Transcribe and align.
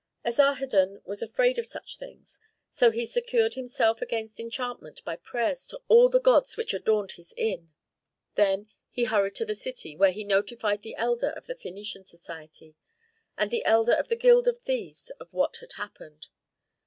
Asarhadon 0.25 0.99
was 1.05 1.21
afraid 1.21 1.59
of 1.59 1.67
such 1.67 1.97
things; 1.99 2.39
so 2.71 2.89
he 2.89 3.05
secured 3.05 3.53
himself 3.53 4.01
against 4.01 4.39
enchantment 4.39 5.05
by 5.05 5.15
prayers 5.15 5.67
to 5.67 5.79
all 5.89 6.09
the 6.09 6.19
gods 6.19 6.57
which 6.57 6.73
adorned 6.73 7.11
his 7.11 7.35
inn. 7.37 7.71
Then 8.33 8.71
he 8.89 9.03
hurried 9.03 9.35
to 9.35 9.45
the 9.45 9.53
city, 9.53 9.95
where 9.95 10.09
he 10.11 10.23
notified 10.23 10.81
the 10.81 10.95
elder 10.95 11.29
of 11.29 11.45
the 11.45 11.53
Phœnician 11.53 12.07
society 12.07 12.73
and 13.37 13.51
the 13.51 13.63
elder 13.63 13.93
of 13.93 14.07
the 14.07 14.15
guild 14.15 14.47
of 14.47 14.57
thieves 14.57 15.11
of 15.19 15.31
what 15.31 15.57
had 15.57 15.73
happened. 15.73 16.29